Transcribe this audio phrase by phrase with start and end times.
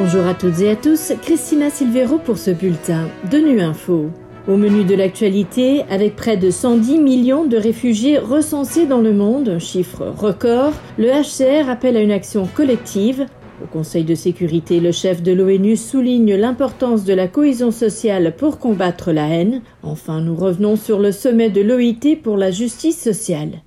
[0.00, 4.10] Bonjour à toutes et à tous, Christina Silvero pour ce bulletin de Nu Info.
[4.46, 9.58] Au menu de l'actualité, avec près de 110 millions de réfugiés recensés dans le monde,
[9.58, 13.26] chiffre record, le HCR appelle à une action collective.
[13.60, 18.60] Au Conseil de sécurité, le chef de l'ONU souligne l'importance de la cohésion sociale pour
[18.60, 19.62] combattre la haine.
[19.82, 23.62] Enfin, nous revenons sur le sommet de l'OIT pour la justice sociale.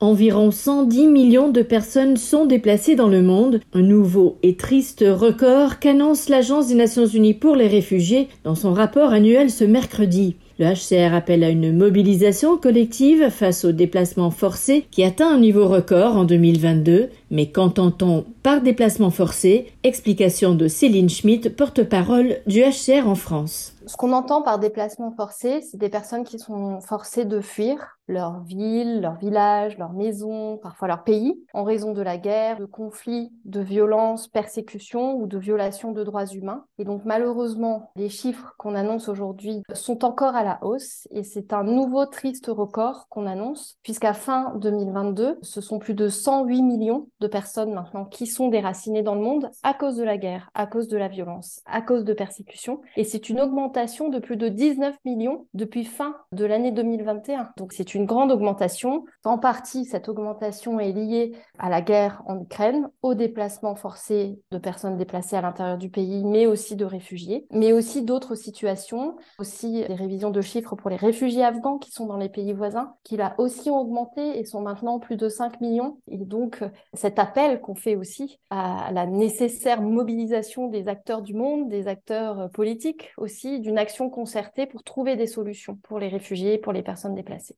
[0.00, 5.78] Environ 110 millions de personnes sont déplacées dans le monde, un nouveau et triste record
[5.78, 10.36] qu'annonce l'Agence des Nations Unies pour les réfugiés dans son rapport annuel ce mercredi.
[10.58, 15.66] Le HCR appelle à une mobilisation collective face aux déplacements forcés qui atteint un niveau
[15.68, 17.08] record en 2022.
[17.30, 19.66] Mais qu'entend-on par déplacement forcé?
[19.84, 23.74] Explication de Céline Schmitt, porte-parole du HCR en France.
[23.90, 28.40] Ce qu'on entend par déplacement forcé, c'est des personnes qui sont forcées de fuir leur
[28.40, 33.32] ville, leur village, leur maison, parfois leur pays, en raison de la guerre, de conflits,
[33.44, 36.64] de violences, persécutions ou de violations de droits humains.
[36.78, 41.52] Et donc malheureusement, les chiffres qu'on annonce aujourd'hui sont encore à la hausse et c'est
[41.52, 47.08] un nouveau triste record qu'on annonce, puisqu'à fin 2022, ce sont plus de 108 millions
[47.20, 50.66] de personnes maintenant qui sont déracinées dans le monde à cause de la guerre, à
[50.66, 52.80] cause de la violence, à cause de persécutions.
[52.96, 57.50] Et c'est une augmentation de plus de 19 millions depuis fin de l'année 2021.
[57.56, 59.04] Donc c'est une grande augmentation.
[59.24, 64.58] En partie, cette augmentation est liée à la guerre en Ukraine, au déplacement forcé de
[64.58, 69.82] personnes déplacées à l'intérieur du pays, mais aussi de réfugiés, mais aussi d'autres situations, aussi
[69.86, 73.16] des révisions de chiffres pour les réfugiés afghans qui sont dans les pays voisins, qui
[73.16, 75.98] là aussi augmenté et sont maintenant plus de 5 millions.
[76.06, 81.68] Et donc, cet appel qu'on fait aussi à la nécessaire mobilisation des acteurs du monde,
[81.70, 86.72] des acteurs politiques aussi, d'une action concertée pour trouver des solutions pour les réfugiés, pour
[86.72, 87.56] les personnes déplacées.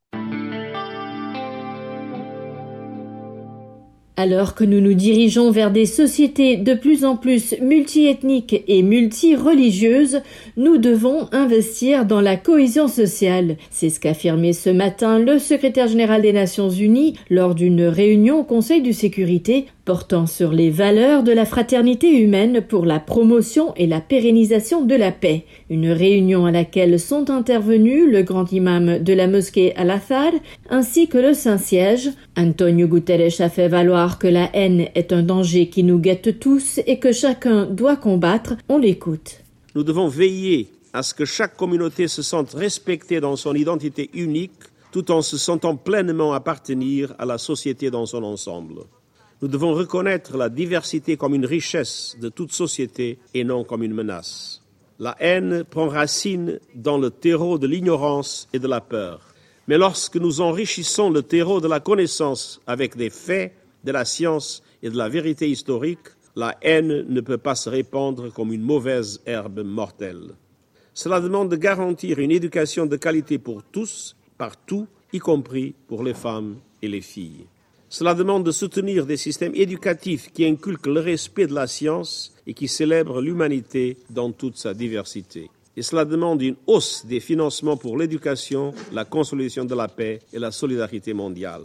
[4.16, 10.20] Alors que nous nous dirigeons vers des sociétés de plus en plus multiethniques et multireligieuses,
[10.58, 13.56] nous devons investir dans la cohésion sociale.
[13.70, 18.40] C'est ce qu'a affirmé ce matin le secrétaire général des Nations Unies lors d'une réunion
[18.40, 23.74] au Conseil de sécurité portant sur les valeurs de la fraternité humaine pour la promotion
[23.76, 25.44] et la pérennisation de la paix.
[25.70, 30.30] Une réunion à laquelle sont intervenus le grand imam de la mosquée Al-Athar
[30.70, 32.10] ainsi que le Saint-Siège.
[32.36, 36.80] Antonio Guterres a fait valoir que la haine est un danger qui nous guette tous
[36.86, 38.54] et que chacun doit combattre.
[38.68, 39.40] On l'écoute.
[39.74, 44.52] Nous devons veiller à ce que chaque communauté se sente respectée dans son identité unique
[44.90, 48.82] tout en se sentant pleinement appartenir à la société dans son ensemble.
[49.40, 53.94] Nous devons reconnaître la diversité comme une richesse de toute société et non comme une
[53.94, 54.62] menace.
[54.98, 59.32] La haine prend racine dans le terreau de l'ignorance et de la peur.
[59.66, 63.52] Mais lorsque nous enrichissons le terreau de la connaissance avec des faits,
[63.84, 68.32] de la science et de la vérité historique, la haine ne peut pas se répandre
[68.32, 70.34] comme une mauvaise herbe mortelle.
[70.94, 76.14] Cela demande de garantir une éducation de qualité pour tous, partout, y compris pour les
[76.14, 77.46] femmes et les filles.
[77.88, 82.54] Cela demande de soutenir des systèmes éducatifs qui inculquent le respect de la science et
[82.54, 85.50] qui célèbrent l'humanité dans toute sa diversité.
[85.76, 90.38] Et cela demande une hausse des financements pour l'éducation, la consolidation de la paix et
[90.38, 91.62] la solidarité mondiale.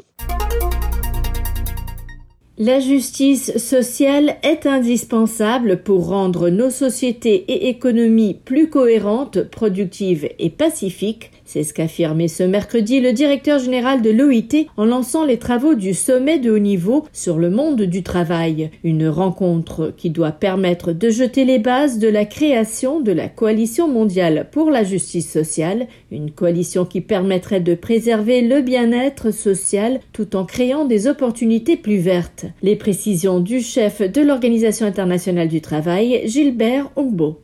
[2.60, 10.50] La justice sociale est indispensable pour rendre nos sociétés et économies plus cohérentes, productives et
[10.50, 11.30] pacifiques.
[11.46, 15.94] C'est ce qu'affirmait ce mercredi le directeur général de l'OIT en lançant les travaux du
[15.94, 18.72] sommet de haut niveau sur le monde du travail.
[18.84, 23.88] Une rencontre qui doit permettre de jeter les bases de la création de la coalition
[23.88, 30.36] mondiale pour la justice sociale, une coalition qui permettrait de préserver le bien-être social tout
[30.36, 32.47] en créant des opportunités plus vertes.
[32.62, 37.42] Les précisions du chef de l'Organisation internationale du travail, Gilbert Ongbo.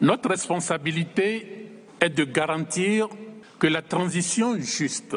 [0.00, 1.68] Notre responsabilité
[2.00, 3.08] est de garantir
[3.58, 5.16] que la transition juste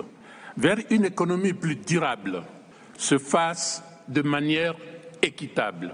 [0.55, 2.43] vers une économie plus durable
[2.97, 4.75] se fasse de manière
[5.21, 5.93] équitable.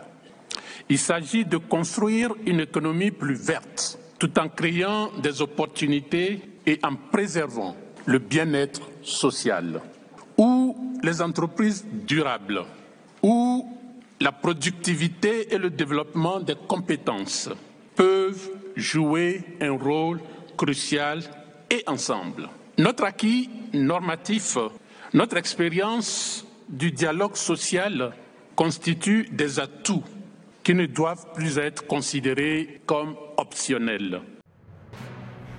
[0.90, 6.96] Il s'agit de construire une économie plus verte tout en créant des opportunités et en
[6.96, 7.76] préservant
[8.06, 9.82] le bien-être social,
[10.38, 12.64] où les entreprises durables
[13.24, 13.68] où
[14.20, 17.50] la productivité et le développement des compétences
[17.96, 20.20] peuvent jouer un rôle
[20.58, 21.22] crucial
[21.70, 22.50] et ensemble.
[22.78, 24.58] Notre acquis normatif,
[25.14, 28.14] notre expérience du dialogue social
[28.56, 30.04] constituent des atouts
[30.64, 34.22] qui ne doivent plus être considérés comme optionnels.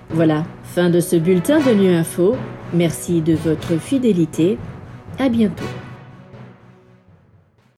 [0.09, 2.35] Voilà, fin de ce bulletin de Nu Info.
[2.73, 4.57] Merci de votre fidélité.
[5.19, 5.65] À bientôt.